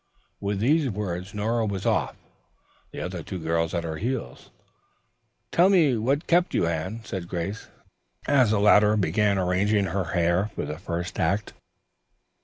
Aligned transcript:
With 0.39 0.57
these 0.57 0.89
words, 0.89 1.35
Nora 1.35 1.67
was 1.67 1.85
off, 1.85 2.15
the 2.91 2.99
other 3.01 3.21
two 3.21 3.37
girls 3.37 3.71
at 3.75 3.83
her 3.83 3.97
heels. 3.97 4.49
"Tell 5.51 5.69
me 5.69 5.95
what 5.95 6.25
kept 6.25 6.55
you, 6.55 6.65
Anne," 6.65 7.01
said 7.05 7.27
Grace, 7.27 7.67
as 8.25 8.49
the 8.49 8.59
latter 8.59 8.97
began 8.97 9.37
arranging 9.37 9.85
her 9.85 10.05
hair 10.13 10.49
for 10.55 10.65
the 10.65 10.79
first 10.79 11.19
act. 11.19 11.53